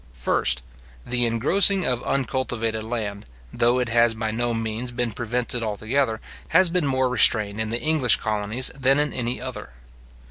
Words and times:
First, 0.17 0.63
The 1.05 1.27
engrossing 1.27 1.85
of 1.85 2.01
uncultivated 2.01 2.83
land, 2.83 3.27
though 3.53 3.77
it 3.77 3.89
has 3.89 4.15
by 4.15 4.31
no 4.31 4.51
means 4.51 4.89
been 4.89 5.11
prevented 5.11 5.61
altogether, 5.61 6.19
has 6.47 6.71
been 6.71 6.87
more 6.87 7.07
restrained 7.07 7.61
in 7.61 7.69
the 7.69 7.79
English 7.79 8.15
colonies 8.17 8.71
than 8.75 8.97
in 8.97 9.13
any 9.13 9.39
other. 9.39 9.73